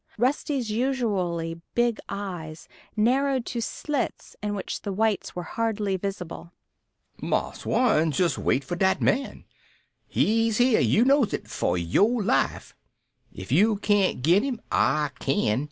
Rusty's 0.17 0.71
usually 0.71 1.61
big 1.75 1.99
eyes 2.09 2.67
narrowed 2.95 3.45
to 3.45 3.61
slits 3.61 4.35
in 4.41 4.55
which 4.55 4.81
the 4.81 4.91
whites 4.91 5.35
were 5.35 5.43
hardly 5.43 5.95
visible. 5.95 6.51
"Marse 7.21 7.67
Warren, 7.67 8.09
jest 8.11 8.39
wait 8.39 8.63
for 8.63 8.75
dat 8.75 8.99
man. 8.99 9.45
He's 10.07 10.57
here, 10.57 10.79
you 10.81 11.05
knows 11.05 11.35
it, 11.35 11.47
for 11.47 11.77
your 11.77 12.23
life. 12.23 12.75
Ef 13.37 13.51
you 13.51 13.75
cain't 13.77 14.23
git 14.23 14.41
him, 14.41 14.59
I 14.71 15.11
can. 15.19 15.59